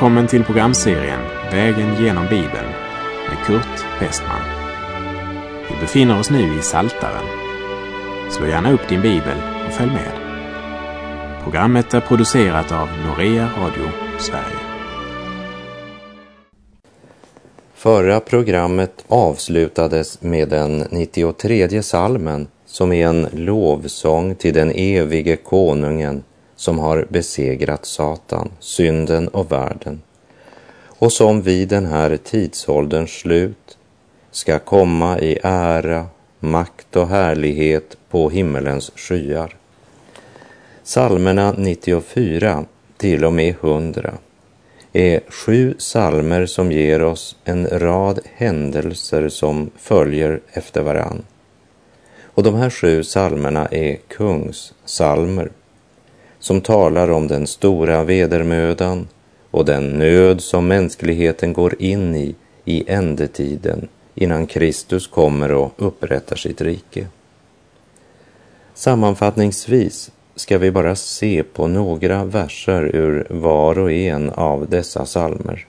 [0.00, 1.20] Välkommen till programserien
[1.52, 2.68] Vägen genom Bibeln
[3.28, 4.40] med Kurt Westman.
[5.68, 7.24] Vi befinner oss nu i Saltaren.
[8.30, 10.12] Slå gärna upp din bibel och följ med.
[11.42, 14.58] Programmet är producerat av Norea Radio Sverige.
[17.74, 26.22] Förra programmet avslutades med den 93 salmen som är en lovsång till den evige konungen
[26.60, 30.02] som har besegrat Satan, synden och världen
[30.86, 33.78] och som vid den här tidsålderns slut
[34.30, 36.06] ska komma i ära,
[36.40, 39.56] makt och härlighet på himmelens skyar.
[40.82, 42.64] Salmerna 94
[42.96, 44.14] till och med 100
[44.92, 51.22] är sju salmer som ger oss en rad händelser som följer efter varann.
[52.24, 55.50] Och de här sju salmerna är kungssalmer
[56.40, 59.08] som talar om den stora vedermödan
[59.50, 66.36] och den nöd som mänskligheten går in i i ändetiden innan Kristus kommer och upprättar
[66.36, 67.06] sitt rike.
[68.74, 75.66] Sammanfattningsvis ska vi bara se på några verser ur var och en av dessa salmer.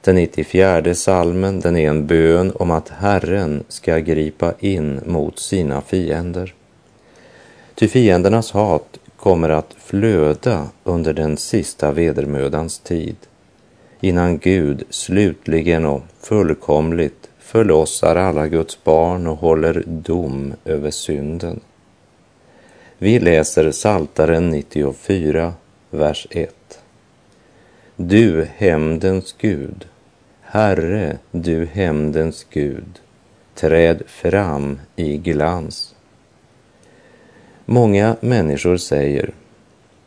[0.00, 5.80] Den 94 salmen den är en bön om att Herren ska gripa in mot sina
[5.80, 6.54] fiender.
[7.74, 13.16] Ty fiendernas hat kommer att flöda under den sista vedermödans tid
[14.00, 21.60] innan Gud slutligen och fullkomligt förlossar alla Guds barn och håller dom över synden.
[22.98, 25.54] Vi läser Saltaren 94,
[25.90, 26.80] vers 1.
[27.96, 29.86] Du hämndens Gud,
[30.40, 33.00] Herre, du hämndens Gud,
[33.54, 35.95] träd fram i glans.
[37.68, 39.30] Många människor säger,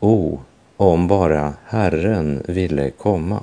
[0.00, 0.40] O,
[0.76, 3.42] om bara Herren ville komma.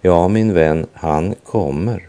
[0.00, 2.08] Ja, min vän, han kommer.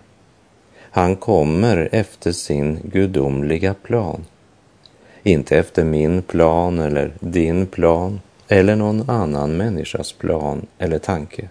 [0.79, 4.25] Han kommer efter sin gudomliga plan.
[5.23, 11.49] Inte efter min plan eller din plan eller någon annan människas plan eller tanke.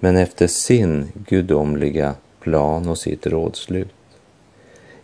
[0.00, 3.94] Men efter sin gudomliga plan och sitt rådslut.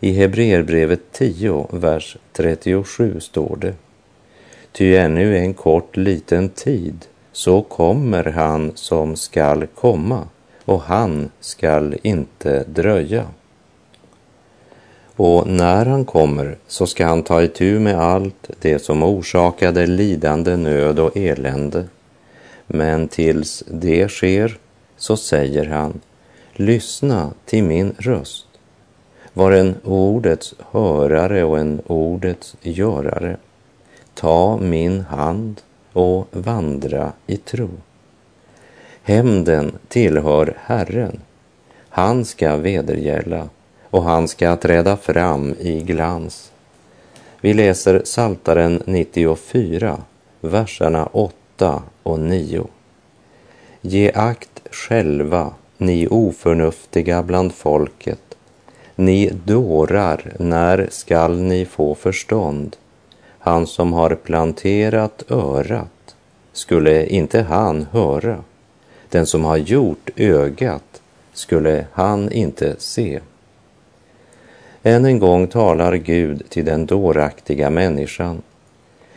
[0.01, 3.75] I Hebreerbrevet 10, vers 37 står det.
[4.73, 10.29] Ty ännu en kort liten tid så kommer han som skall komma
[10.65, 13.27] och han skall inte dröja.
[15.17, 20.57] Och när han kommer så ska han ta itu med allt det som orsakade lidande,
[20.57, 21.85] nöd och elände.
[22.67, 24.59] Men tills det sker
[24.97, 26.01] så säger han,
[26.53, 28.48] lyssna till min röst
[29.39, 33.37] var en ordets hörare och en ordets görare.
[34.15, 35.61] Ta min hand
[35.93, 37.69] och vandra i tro.
[39.03, 41.21] Hämnden tillhör Herren.
[41.89, 43.49] Han ska vedergälla
[43.91, 46.53] och han ska träda fram i glans.
[47.41, 49.99] Vi läser Saltaren 94,
[50.41, 52.67] verserna 8 och 9.
[53.81, 58.28] Ge akt själva, ni oförnuftiga bland folket
[58.99, 62.77] ni dårar, när skall ni få förstånd?
[63.39, 66.17] Han som har planterat örat,
[66.53, 68.45] skulle inte han höra?
[69.09, 73.21] Den som har gjort ögat, skulle han inte se?
[74.83, 78.43] Än en gång talar Gud till den dåraktiga människan.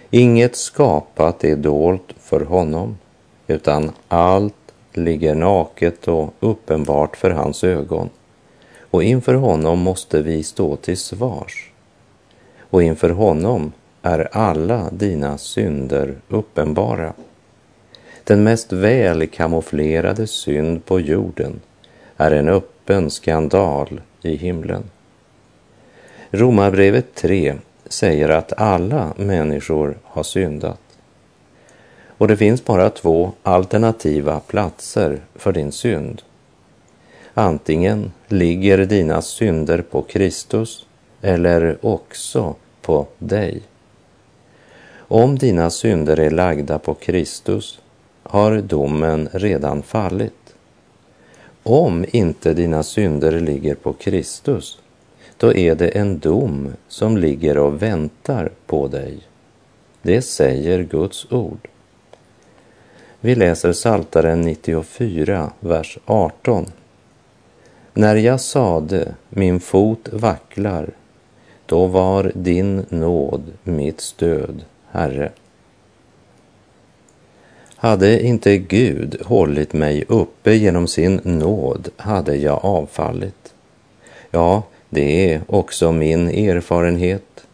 [0.09, 2.97] Inget skapat är dolt för honom,
[3.47, 8.09] utan allt ligger naket och uppenbart för hans ögon
[8.91, 11.71] och inför honom måste vi stå till svars.
[12.59, 13.71] Och inför honom
[14.01, 17.13] är alla dina synder uppenbara.
[18.23, 21.59] Den mest väl kamouflerade synd på jorden
[22.17, 24.83] är en öppen skandal i himlen.
[26.31, 27.55] Romarbrevet 3
[27.85, 30.79] säger att alla människor har syndat.
[32.17, 36.21] Och det finns bara två alternativa platser för din synd.
[37.33, 40.85] Antingen ligger dina synder på Kristus
[41.21, 43.61] eller också på dig.
[44.97, 47.79] Om dina synder är lagda på Kristus
[48.23, 50.55] har domen redan fallit.
[51.63, 54.79] Om inte dina synder ligger på Kristus,
[55.37, 59.19] då är det en dom som ligger och väntar på dig.
[60.01, 61.67] Det säger Guds ord.
[63.19, 66.65] Vi läser Saltaren 94, vers 18
[67.93, 70.89] när jag sade min fot vacklar,
[71.65, 75.31] då var din nåd mitt stöd, Herre.
[77.75, 83.53] Hade inte Gud hållit mig uppe genom sin nåd hade jag avfallit.
[84.31, 87.45] Ja, det är också min erfarenhet.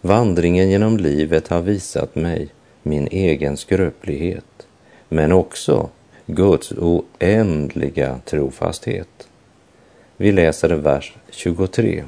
[0.00, 2.48] Vandringen genom livet har visat mig
[2.82, 4.66] min egen skröplighet,
[5.08, 5.88] men också
[6.26, 9.27] Guds oändliga trofasthet.
[10.20, 12.04] Vi läser vers 23.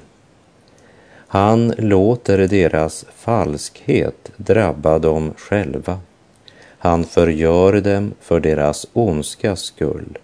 [1.27, 5.99] Han låter deras falskhet drabba dem själva.
[6.79, 10.19] Han förgör dem för deras ondskas skull.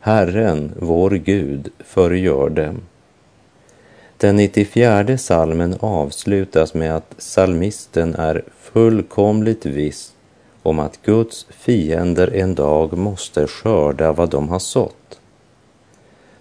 [0.00, 2.80] Herren, vår Gud, förgör dem.
[4.16, 10.12] Den 94 salmen avslutas med att salmisten är fullkomligt viss
[10.62, 15.01] om att Guds fiender en dag måste skörda vad de har sått.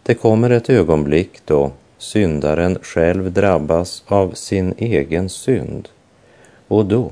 [0.03, 5.89] Det kommer ett ögonblick då syndaren själv drabbas av sin egen synd
[6.67, 7.11] och då,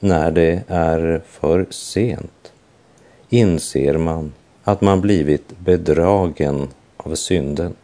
[0.00, 2.52] när det är för sent,
[3.28, 4.32] inser man
[4.64, 7.74] att man blivit bedragen av synden.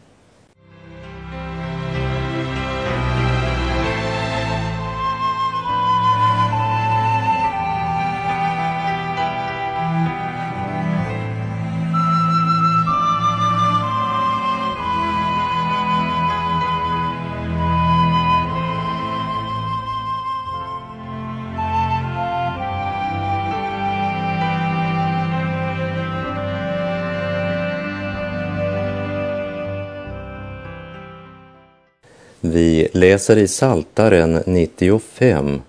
[33.01, 35.63] Läser i Saltaren 95,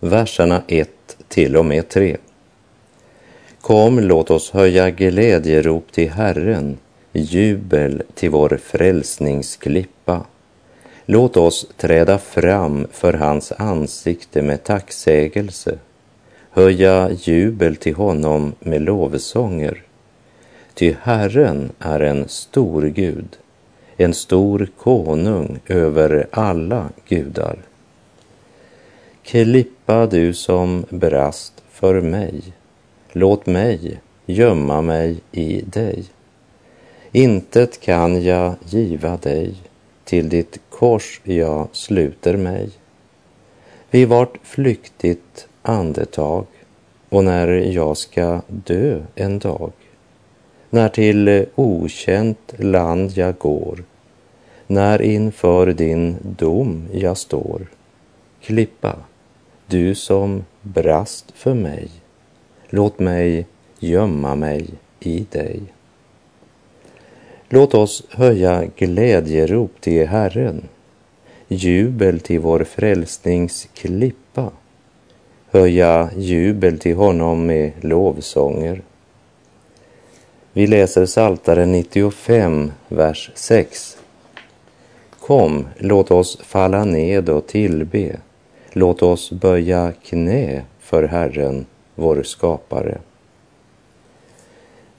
[0.00, 0.90] verserna 1
[1.28, 2.16] till och med 3.
[3.60, 6.78] Kom, låt oss höja glädjerop till Herren,
[7.12, 10.24] jubel till vår frälsningsklippa.
[11.06, 15.78] Låt oss träda fram för hans ansikte med tacksägelse,
[16.50, 19.82] höja jubel till honom med lovsånger.
[20.74, 23.36] Ty Herren är en stor Gud,
[24.00, 27.58] en stor konung över alla gudar.
[29.22, 32.42] Klippa du som brast för mig,
[33.12, 36.04] låt mig gömma mig i dig.
[37.12, 39.54] Intet kan jag giva dig,
[40.04, 42.70] till ditt kors jag sluter mig.
[43.90, 46.46] Vid vart flyktigt andetag
[47.08, 49.72] och när jag ska dö en dag
[50.70, 53.84] när till okänt land jag går,
[54.66, 57.66] när inför din dom jag står.
[58.40, 58.96] Klippa,
[59.66, 61.88] du som brast för mig,
[62.68, 63.46] låt mig
[63.78, 64.66] gömma mig
[65.00, 65.60] i dig.
[67.48, 70.68] Låt oss höja glädjerop till Herren,
[71.48, 74.50] jubel till vår frälsnings klippa,
[75.50, 78.82] höja jubel till honom med lovsånger
[80.58, 83.98] vi läser Saltaren 95, vers 6.
[85.20, 88.16] Kom, låt oss falla ned och tillbe.
[88.72, 92.98] Låt oss böja knä för Herren, vår skapare.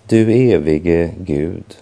[0.07, 1.77] Du evige Gud,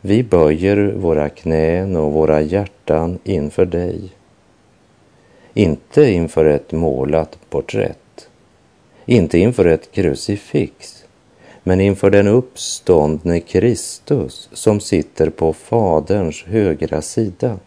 [0.00, 4.00] vi böjer våra knän och våra hjärtan inför dig.
[5.54, 8.28] Inte inför ett målat porträtt,
[9.06, 10.99] inte inför ett krucifix,
[11.70, 17.58] men inför den uppståndne Kristus som sitter på Faderns högra sida.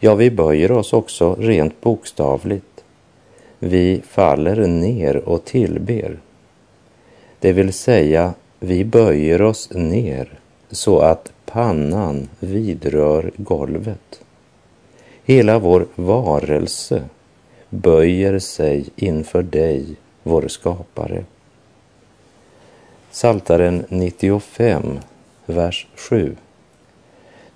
[0.00, 2.84] Ja, vi böjer oss också rent bokstavligt.
[3.58, 6.18] Vi faller ner och tillber.
[7.40, 10.38] Det vill säga, vi böjer oss ner
[10.70, 14.20] så att pannan vidrör golvet.
[15.24, 17.02] Hela vår varelse
[17.70, 19.86] böjer sig inför dig,
[20.22, 21.24] vår skapare.
[23.14, 25.00] Saltaren 95,
[25.46, 26.36] vers 7.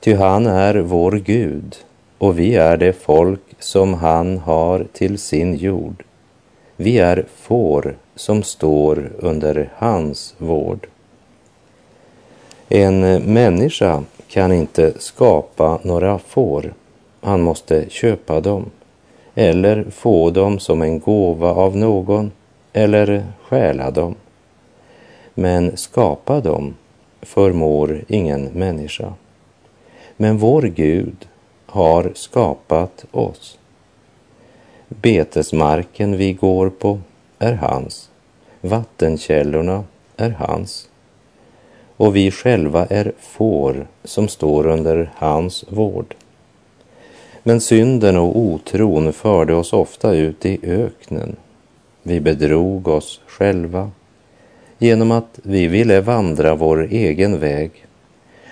[0.00, 1.76] Ty han är vår Gud
[2.18, 6.04] och vi är det folk som han har till sin jord.
[6.76, 10.86] Vi är får som står under hans vård.
[12.68, 13.00] En
[13.32, 16.74] människa kan inte skapa några får.
[17.20, 18.70] Han måste köpa dem
[19.34, 22.30] eller få dem som en gåva av någon
[22.72, 24.14] eller stjäla dem
[25.38, 26.74] men skapa dem
[27.22, 29.12] förmår ingen människa.
[30.16, 31.28] Men vår Gud
[31.66, 33.58] har skapat oss.
[34.88, 37.00] Betesmarken vi går på
[37.38, 38.10] är hans.
[38.60, 39.84] Vattenkällorna
[40.16, 40.88] är hans.
[41.96, 46.14] Och vi själva är får som står under hans vård.
[47.42, 51.36] Men synden och otron förde oss ofta ut i öknen.
[52.02, 53.90] Vi bedrog oss själva
[54.78, 57.70] genom att vi ville vandra vår egen väg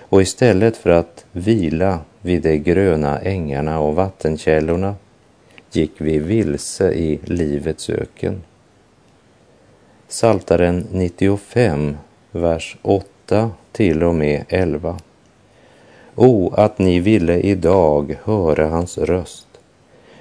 [0.01, 4.95] och istället för att vila vid de gröna ängarna och vattenkällorna
[5.73, 8.43] gick vi vilse i livets öken.
[10.09, 11.97] Saltaren 95,
[12.31, 14.99] vers 8 till och med 11.
[16.15, 19.47] O, att ni ville idag höra hans röst.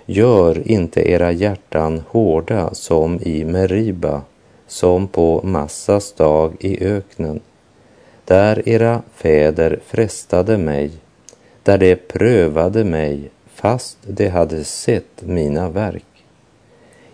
[0.06, 4.22] Gör inte era hjärtan hårda som i Meriba,
[4.74, 7.40] som på Massas dag i öknen,
[8.26, 10.92] där era fäder frestade mig,
[11.64, 16.06] där de prövade mig fast de hade sett mina verk.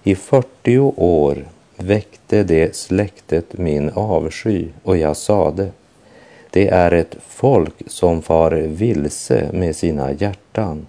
[0.03, 1.45] I 40 år
[1.77, 5.71] väckte det släktet min avsky och jag sade,
[6.49, 10.87] det är ett folk som far vilse med sina hjärtan.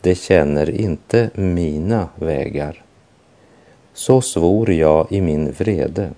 [0.00, 2.82] De känner inte mina vägar.
[3.94, 6.10] Så svor jag i min vrede,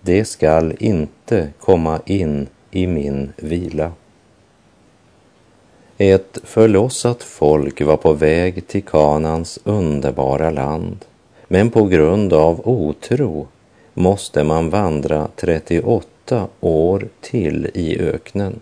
[0.00, 3.92] det skall inte komma in i min vila.
[5.98, 11.04] Ett förlossat folk var på väg till Kanans underbara land,
[11.48, 13.48] men på grund av otro
[13.94, 18.60] måste man vandra 38 år till i öknen.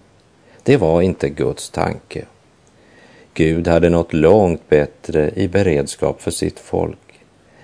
[0.62, 2.24] Det var inte Guds tanke.
[3.34, 7.20] Gud hade något långt bättre i beredskap för sitt folk,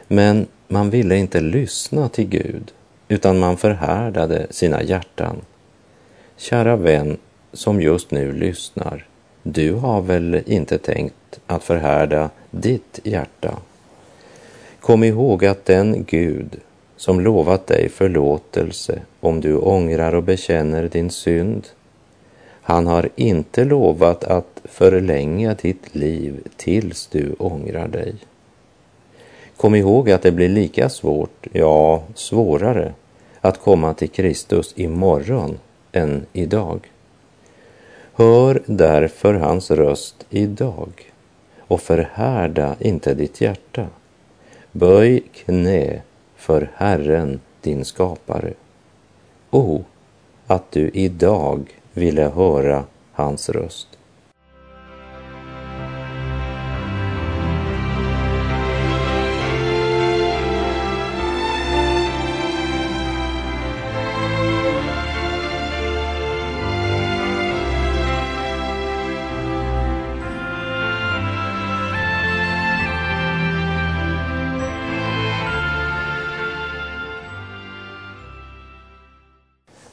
[0.09, 2.73] men man ville inte lyssna till Gud,
[3.09, 5.37] utan man förhärdade sina hjärtan.
[6.37, 7.19] Kära vän
[7.53, 9.07] som just nu lyssnar,
[9.43, 13.59] du har väl inte tänkt att förhärda ditt hjärta?
[14.81, 16.61] Kom ihåg att den Gud
[16.97, 21.69] som lovat dig förlåtelse om du ångrar och bekänner din synd,
[22.63, 28.15] han har inte lovat att förlänga ditt liv tills du ångrar dig.
[29.61, 32.95] Kom ihåg att det blir lika svårt, ja svårare,
[33.41, 35.59] att komma till Kristus imorgon
[35.93, 36.91] än idag.
[38.13, 41.13] Hör därför hans röst idag
[41.59, 43.87] och förhärda inte ditt hjärta.
[44.73, 46.03] Böj knä
[46.37, 48.53] för Herren, din skapare.
[49.51, 49.85] O,
[50.47, 53.90] att du idag ville höra hans röst.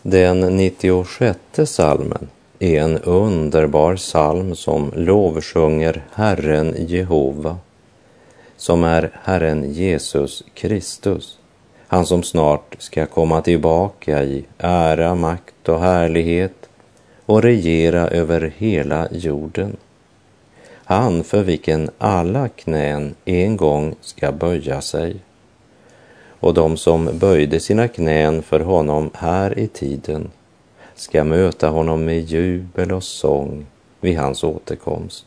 [0.09, 2.27] Den 96 salmen
[2.59, 7.57] är en underbar psalm som lovsjunger Herren Jehova,
[8.57, 11.39] som är Herren Jesus Kristus,
[11.87, 16.69] han som snart ska komma tillbaka i ära, makt och härlighet
[17.25, 19.77] och regera över hela jorden.
[20.83, 25.15] Han för vilken alla knän en gång ska böja sig
[26.39, 30.31] och de som böjde sina knän för honom här i tiden
[30.95, 33.65] ska möta honom med jubel och sång
[33.99, 35.25] vid hans återkomst.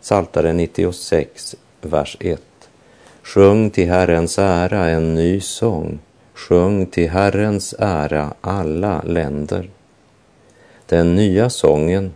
[0.00, 2.40] Saltaren 96, vers 1.
[3.22, 5.98] Sjung till Herrens ära en ny sång.
[6.34, 9.70] Sjung till Herrens ära alla länder.
[10.86, 12.12] Den nya sången,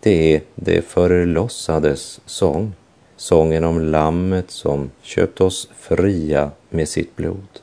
[0.00, 2.72] det är det förlossades sång
[3.18, 7.60] sången om lammet som köpt oss fria med sitt blod.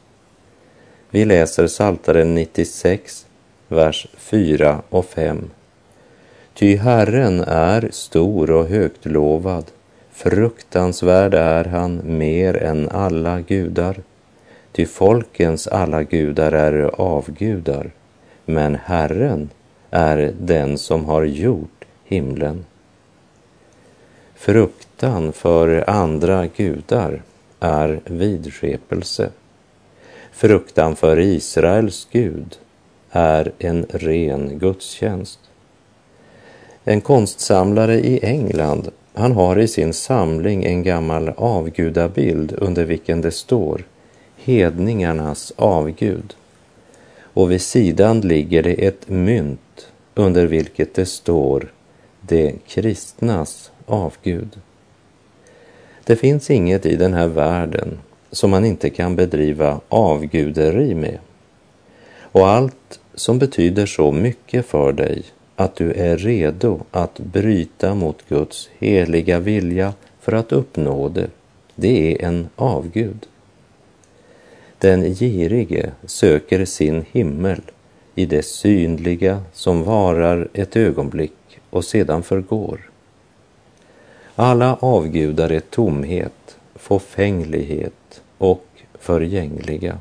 [1.09, 3.25] Vi läser Psaltaren 96,
[3.67, 5.49] vers 4 och 5.
[6.53, 9.65] Ty Herren är stor och högt lovad,
[10.11, 13.97] fruktansvärd är han mer än alla gudar.
[14.71, 17.91] Ty folkens alla gudar är avgudar,
[18.45, 19.49] men Herren
[19.89, 22.65] är den som har gjort himlen.
[24.95, 27.21] Fruktan för andra gudar
[27.59, 29.29] är vidskepelse.
[30.31, 32.57] Fruktan för Israels Gud
[33.11, 35.39] är en ren gudstjänst.
[36.83, 43.31] En konstsamlare i England, han har i sin samling en gammal avgudabild under vilken det
[43.31, 43.83] står
[44.37, 46.35] hedningarnas avgud.
[47.21, 51.71] Och vid sidan ligger det ett mynt under vilket det står
[52.21, 54.59] de kristnas avgud.
[56.05, 57.99] Det finns inget i den här världen
[58.31, 61.19] som man inte kan bedriva avguderi med.
[62.21, 65.23] Och allt som betyder så mycket för dig
[65.55, 71.27] att du är redo att bryta mot Guds heliga vilja för att uppnå det,
[71.75, 73.25] det är en avgud.
[74.77, 77.61] Den girige söker sin himmel
[78.15, 82.79] i det synliga som varar ett ögonblick och sedan förgår.
[84.37, 88.65] Alla avgudar är tomhet, fåfänglighet och
[88.99, 89.99] förgängliga.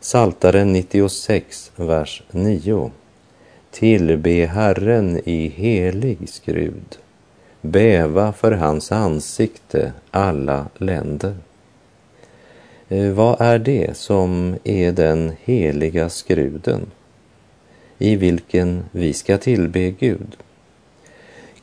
[0.00, 2.90] Saltaren 96, vers 9.
[3.70, 6.98] Tillbe Herren i helig skrud.
[7.60, 11.36] Bäva för hans ansikte alla länder.
[12.88, 16.86] Eh, vad är det som är den heliga skruden
[17.98, 20.36] i vilken vi ska tillbe Gud?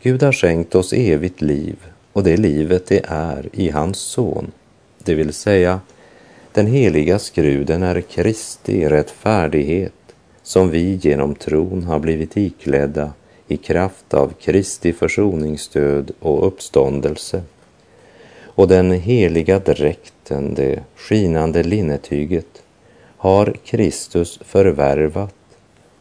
[0.04, 1.76] Gud har skänkt oss evigt liv
[2.14, 4.52] och det livet det är i hans son,
[5.04, 5.80] det vill säga
[6.52, 9.94] den heliga skruden är Kristi rättfärdighet
[10.42, 13.14] som vi genom tron har blivit iklädda
[13.48, 17.42] i kraft av Kristi försoningsstöd och uppståndelse.
[18.44, 22.64] Och den heliga dräkten, det skinande linnetyget,
[23.18, 25.36] har Kristus förvärvat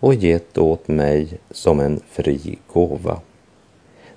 [0.01, 3.21] och gett åt mig som en fri gåva.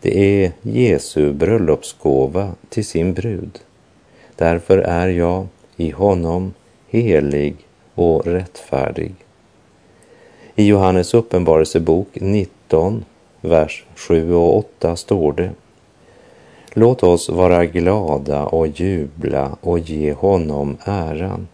[0.05, 3.59] Det är Jesu bröllopsgåva till sin brud.
[4.35, 6.53] Därför är jag i honom
[6.87, 7.55] helig
[7.95, 9.15] och rättfärdig.
[10.55, 13.05] I Johannes uppenbarelsebok 19,
[13.41, 15.51] vers 7 och 8 står det
[16.73, 21.47] Låt oss vara glada och jubla och ge honom äran.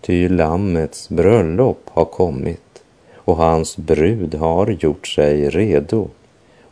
[0.00, 2.82] Ty Lammets bröllop har kommit
[3.14, 6.08] och hans brud har gjort sig redo.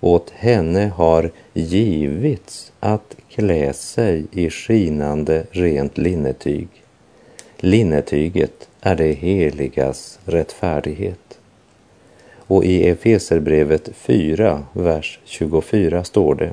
[0.05, 6.69] Åt henne har givits att klä sig i skinande rent linnetyg.
[7.57, 11.39] Linnetyget är det heligas rättfärdighet.
[12.37, 16.53] Och i Efeserbrevet 4, vers 24 står det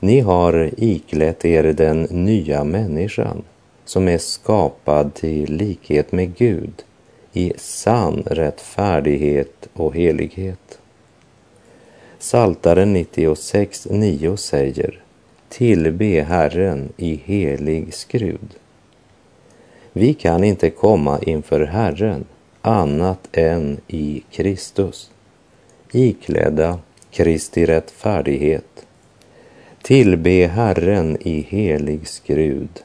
[0.00, 3.42] Ni har iklätt er den nya människan
[3.84, 6.82] som är skapad till likhet med Gud
[7.32, 10.78] i sann rättfärdighet och helighet.
[12.22, 15.02] Saltaren 96, 9 säger
[15.48, 18.54] Tillbe Herren i helig skrud.
[19.92, 22.24] Vi kan inte komma inför Herren
[22.60, 25.10] annat än i Kristus,
[25.92, 26.78] iklädda
[27.10, 28.86] Kristi rättfärdighet.
[29.82, 32.82] Tillbe Herren i helig skrud,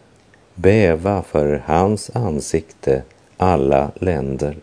[0.55, 3.03] bäva för hans ansikte
[3.37, 4.57] alla länder.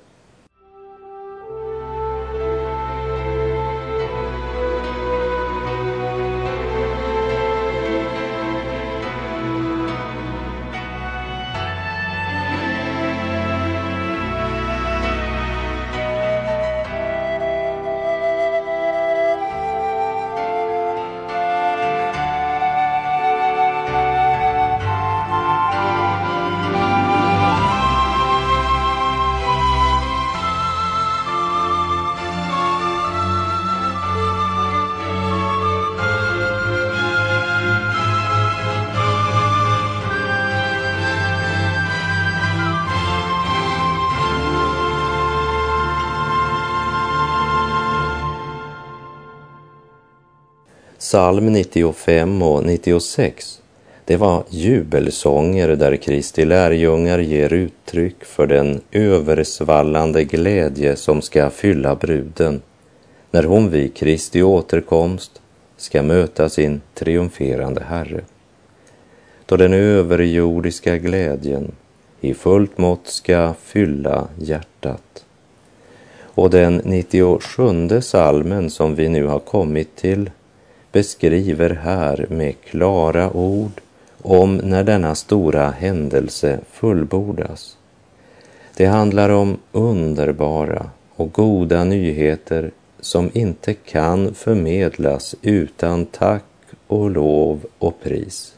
[51.15, 53.63] Psalm 95 och 96,
[54.05, 61.95] det var jubelsånger där Kristi lärjungar ger uttryck för den översvallande glädje som ska fylla
[61.95, 62.63] bruden
[63.31, 65.41] när hon vid Kristi återkomst
[65.77, 68.21] ska möta sin triumferande Herre.
[69.47, 71.73] Då den överjordiska glädjen
[72.21, 75.25] i fullt mått ska fylla hjärtat.
[76.21, 80.31] Och den 97 salmen som vi nu har kommit till
[80.95, 83.81] beskriver här med klara ord
[84.23, 87.77] om när denna stora händelse fullbordas.
[88.77, 96.45] Det handlar om underbara och goda nyheter som inte kan förmedlas utan tack
[96.87, 98.55] och lov och pris.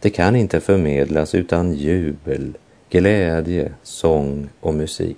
[0.00, 2.56] Det kan inte förmedlas utan jubel,
[2.90, 5.16] glädje, sång och musik.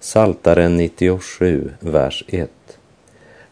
[0.00, 2.50] Saltaren 97, vers 1.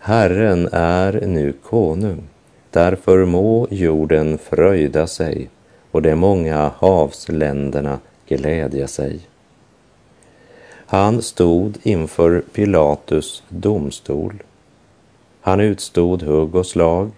[0.02, 2.22] Herren är nu konung,
[2.70, 5.48] därför må jorden fröjda sig
[5.90, 9.20] och de många havsländerna glädja sig.
[10.86, 14.42] Han stod inför Pilatus domstol.
[15.40, 17.10] Han utstod hugg och slag.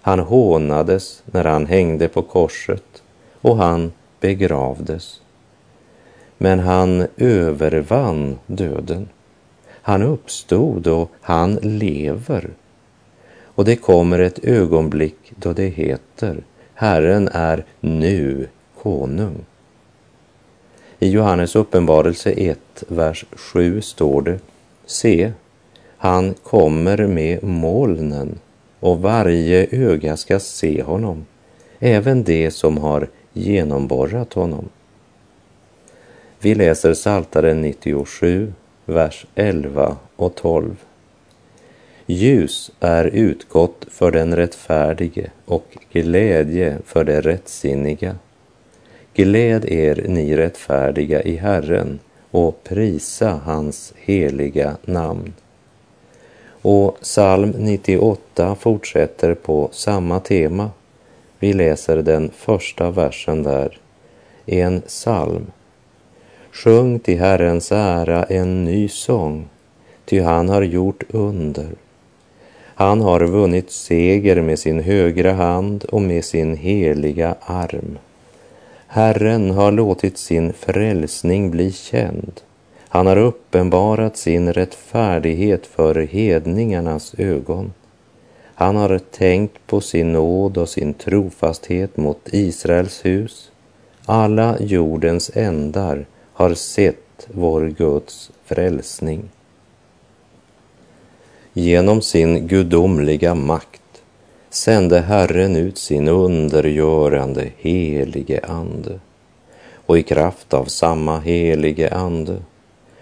[0.00, 3.02] Han hånades när han hängde på korset
[3.40, 5.20] och han begravdes.
[6.38, 9.08] Men han övervann döden.
[9.88, 12.50] Han uppstod och han lever.
[13.44, 18.48] Och det kommer ett ögonblick då det heter Herren är nu
[18.82, 19.44] konung.
[20.98, 24.38] I Johannes uppenbarelse 1, vers 7 står det
[24.86, 25.32] Se,
[25.96, 28.38] han kommer med molnen
[28.80, 31.26] och varje öga ska se honom,
[31.78, 34.68] även det som har genomborrat honom.
[36.40, 38.52] Vi läser Psaltaren 97,
[38.88, 40.76] vers 11 och 12.
[42.06, 48.16] Ljus är utgått för den rättfärdige och glädje för det rättsinniga.
[49.14, 51.98] Gläd er, ni rättfärdiga i Herren,
[52.30, 55.32] och prisa hans heliga namn.
[56.62, 60.70] Och psalm 98 fortsätter på samma tema.
[61.38, 63.78] Vi läser den första versen där.
[64.46, 65.46] En psalm.
[66.64, 69.48] Sjung till Herrens ära en ny sång,
[70.04, 71.68] ty han har gjort under.
[72.74, 77.98] Han har vunnit seger med sin högra hand och med sin heliga arm.
[78.86, 82.40] Herren har låtit sin frälsning bli känd.
[82.88, 87.72] Han har uppenbarat sin rättfärdighet för hedningarnas ögon.
[88.54, 93.50] Han har tänkt på sin nåd och sin trofasthet mot Israels hus.
[94.04, 96.06] Alla jordens ändar
[96.38, 99.28] har sett vår Guds frälsning.
[101.52, 104.02] Genom sin gudomliga makt
[104.50, 109.00] sände Herren ut sin undergörande helige ande.
[109.86, 112.36] Och i kraft av samma helige ande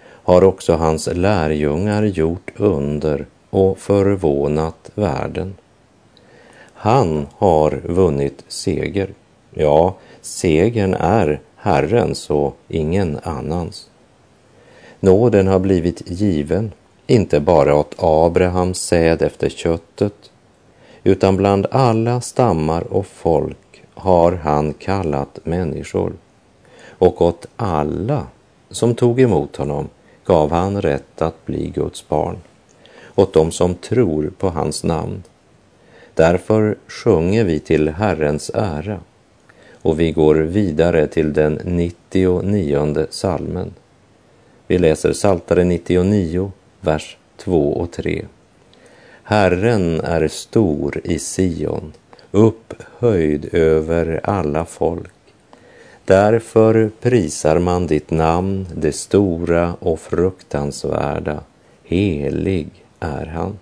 [0.03, 5.55] har också hans lärjungar gjort under och förvånat världen.
[6.73, 9.09] Han har vunnit seger.
[9.53, 13.89] Ja, segern är Herrens och ingen annans.
[14.99, 16.71] Nåden har blivit given,
[17.07, 20.31] inte bara åt Abrahams säd efter köttet,
[21.03, 26.13] utan bland alla stammar och folk har han kallat människor.
[26.89, 28.27] Och åt alla
[28.69, 29.89] som tog emot honom
[30.25, 32.37] gav han rätt att bli Guds barn,
[33.15, 35.23] åt dem som tror på hans namn.
[36.13, 38.99] Därför sjunger vi till Herrens ära
[39.87, 43.73] och vi går vidare till den 99 salmen.
[44.67, 48.25] Vi läser Saltare 99, vers 2 och 3.
[49.23, 51.93] Herren är stor i Sion,
[52.31, 55.13] upphöjd över alla folk.
[56.05, 61.39] Därför prisar man ditt namn, det stora och fruktansvärda.
[61.83, 62.69] Helig
[62.99, 63.57] är han.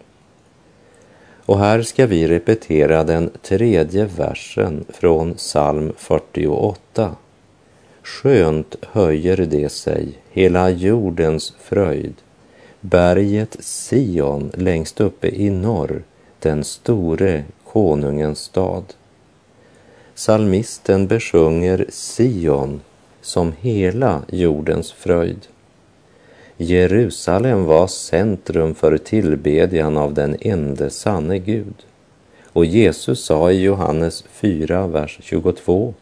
[1.46, 7.16] Och här ska vi repetera den tredje versen från psalm 48.
[8.04, 12.14] Skönt höjer det sig, hela jordens fröjd.
[12.82, 16.04] Berget Sion längst uppe i norr,
[16.40, 18.84] den store konungens stad.
[20.16, 22.82] Salmisten besjunger Sion
[23.22, 25.48] som hela jordens fröjd.
[26.58, 31.86] Jerusalem var centrum för tillbedjan av den ende sanne Gud.
[32.44, 35.94] Och Jesus sa i Johannes 4, vers 22.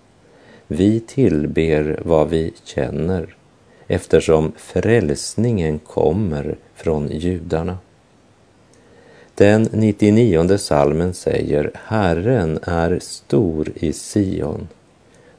[0.67, 3.35] Vi tillber vad vi känner
[3.87, 7.77] eftersom frälsningen kommer från judarna.
[9.35, 14.67] Den 99 salmen säger Herren är stor i Sion,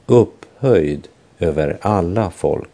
[0.05, 1.07] upphöjd
[1.39, 2.69] över alla folk.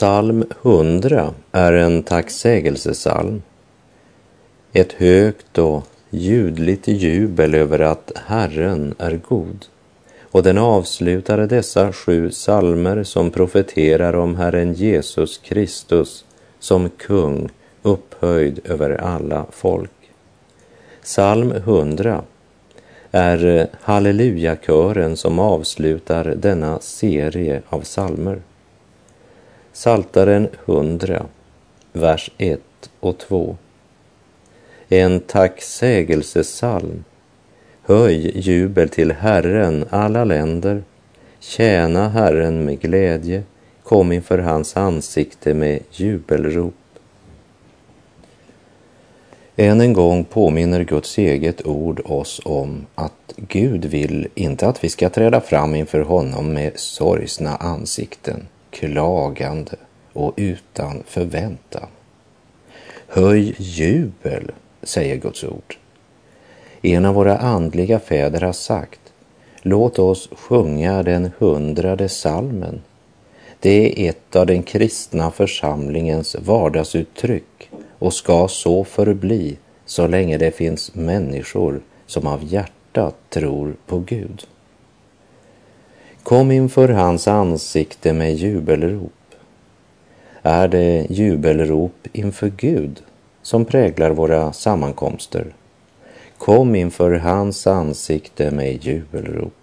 [0.00, 3.42] Psalm 100 är en tacksägelsesalm.
[4.72, 9.66] Ett högt och ljudligt jubel över att Herren är god.
[10.22, 16.24] Och den avslutar dessa sju salmer som profeterar om Herren Jesus Kristus
[16.58, 17.48] som kung
[17.82, 20.10] upphöjd över alla folk.
[21.02, 22.22] Psalm 100
[23.10, 28.42] är hallelujakören som avslutar denna serie av salmer.
[29.72, 31.26] Saltaren 100,
[31.92, 32.60] vers 1
[33.00, 33.56] och 2.
[34.88, 37.04] En tacksägelsesalm.
[37.82, 40.82] Höj jubel till Herren, alla länder.
[41.40, 43.42] Tjäna Herren med glädje.
[43.82, 46.74] Kom inför hans ansikte med jubelrop.
[49.56, 54.88] Än en gång påminner Guds eget ord oss om att Gud vill inte att vi
[54.88, 59.76] ska träda fram inför honom med sorgsna ansikten klagande
[60.12, 61.88] och utan förväntan.
[63.06, 64.50] Höj jubel,
[64.82, 65.76] säger Guds ord.
[66.82, 69.00] En av våra andliga fäder har sagt,
[69.62, 72.80] låt oss sjunga den hundrade salmen.
[73.60, 80.50] Det är ett av den kristna församlingens vardagsuttryck och ska så förbli så länge det
[80.50, 84.46] finns människor som av hjärtat tror på Gud.
[86.30, 89.34] Kom inför hans ansikte med jubelrop.
[90.42, 93.02] Är det jubelrop inför Gud
[93.42, 95.54] som präglar våra sammankomster?
[96.38, 99.54] Kom inför hans ansikte med jubelrop.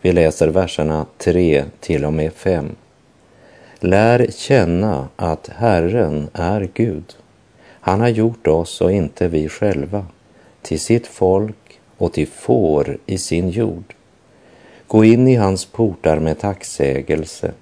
[0.00, 2.68] Vi läser verserna 3 till och med 5.
[3.80, 7.16] Lär känna att Herren är Gud.
[7.62, 10.06] Han har gjort oss och inte vi själva
[10.62, 13.94] till sitt folk och till får i sin jord.
[14.88, 17.52] Gå in i hans portar med tacksägelse,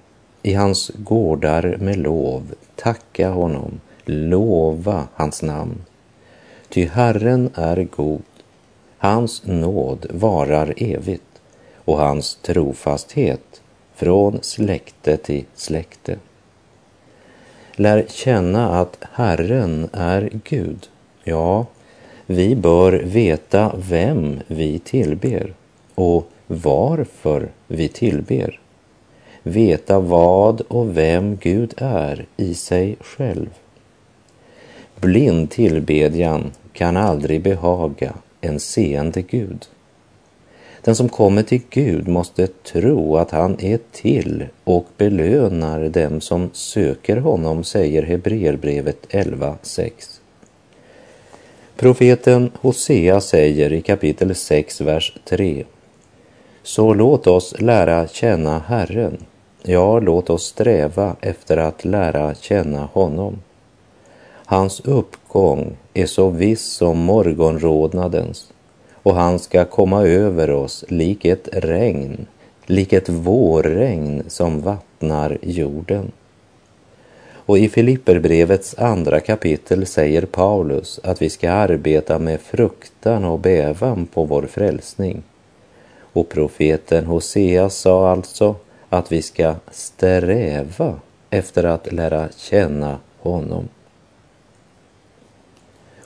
[0.43, 5.81] i hans gårdar med lov, tacka honom, lova hans namn.
[6.69, 8.21] Ty Herren är god,
[8.97, 11.41] hans nåd varar evigt
[11.75, 13.61] och hans trofasthet
[13.95, 16.17] från släkte till släkte.
[17.75, 20.87] Lär känna att Herren är Gud.
[21.23, 21.65] Ja,
[22.25, 25.53] vi bör veta vem vi tillber
[25.95, 28.59] och varför vi tillber.
[29.43, 33.49] Veta vad och vem Gud är i sig själv.
[34.95, 39.67] Blind tillbedjan kan aldrig behaga en seende Gud.
[40.81, 46.49] Den som kommer till Gud måste tro att han är till och belönar dem som
[46.53, 49.91] söker honom, säger Hebreerbrevet 11.6.
[51.75, 55.65] Profeten Hosea säger i kapitel 6, vers 3.
[56.67, 59.17] Så låt oss lära känna Herren,
[59.63, 63.41] ja, låt oss sträva efter att lära känna honom.
[64.45, 68.53] Hans uppgång är så viss som morgonrodnadens
[68.93, 72.25] och han ska komma över oss lik ett regn,
[72.65, 76.11] lik ett vårregn som vattnar jorden.
[77.31, 84.05] Och i Filipperbrevets andra kapitel säger Paulus att vi ska arbeta med fruktan och bävan
[84.05, 85.23] på vår frälsning.
[86.17, 88.55] Och profeten Hosea sa alltså
[88.89, 90.95] att vi ska sträva
[91.29, 93.67] efter att lära känna honom.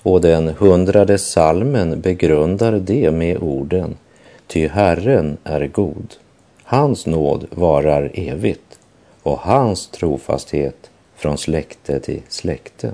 [0.03, 3.97] Och den hundrade salmen begrundar det med orden
[4.47, 6.15] Ty Herren är god,
[6.63, 8.79] hans nåd varar evigt
[9.23, 12.93] och hans trofasthet från släkte till släkte.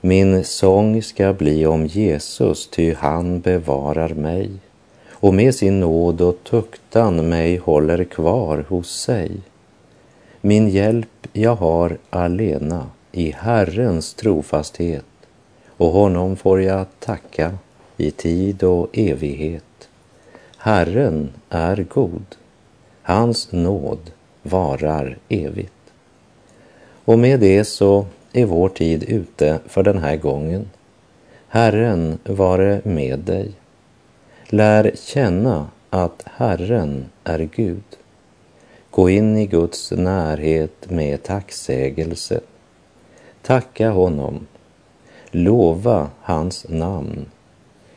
[0.00, 4.50] Min sång ska bli om Jesus, ty han bevarar mig
[5.24, 9.30] och med sin nåd och tuktan mig håller kvar hos sig.
[10.40, 15.04] Min hjälp jag har alena i Herrens trofasthet
[15.66, 17.58] och honom får jag tacka
[17.96, 19.88] i tid och evighet.
[20.56, 22.24] Herren är god,
[23.02, 24.10] hans nåd
[24.42, 25.92] varar evigt.
[27.04, 30.70] Och med det så är vår tid ute för den här gången.
[31.48, 33.52] Herren vare med dig.
[34.54, 37.82] Lär känna att Herren är Gud.
[38.90, 42.40] Gå in i Guds närhet med tacksägelse.
[43.42, 44.46] Tacka honom
[45.30, 47.26] Lova hans namn.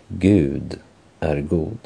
[0.08, 0.80] Gud
[1.20, 1.78] är god.